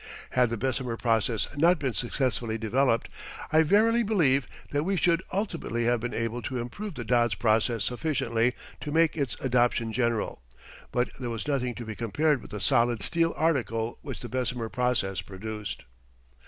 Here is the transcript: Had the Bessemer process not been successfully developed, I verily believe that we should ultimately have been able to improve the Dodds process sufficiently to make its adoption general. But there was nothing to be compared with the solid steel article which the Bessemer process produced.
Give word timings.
Had 0.31 0.49
the 0.49 0.57
Bessemer 0.57 0.97
process 0.97 1.47
not 1.55 1.77
been 1.77 1.93
successfully 1.93 2.57
developed, 2.57 3.07
I 3.53 3.61
verily 3.61 4.01
believe 4.01 4.47
that 4.71 4.83
we 4.83 4.95
should 4.95 5.21
ultimately 5.31 5.83
have 5.85 5.99
been 5.99 6.15
able 6.15 6.41
to 6.41 6.57
improve 6.57 6.95
the 6.95 7.03
Dodds 7.05 7.35
process 7.35 7.83
sufficiently 7.83 8.55
to 8.79 8.91
make 8.91 9.15
its 9.15 9.37
adoption 9.41 9.93
general. 9.93 10.41
But 10.91 11.11
there 11.19 11.29
was 11.29 11.47
nothing 11.47 11.75
to 11.75 11.85
be 11.85 11.93
compared 11.93 12.41
with 12.41 12.49
the 12.49 12.59
solid 12.61 13.03
steel 13.03 13.35
article 13.37 13.99
which 14.01 14.21
the 14.21 14.27
Bessemer 14.29 14.69
process 14.69 15.21
produced. 15.21 15.83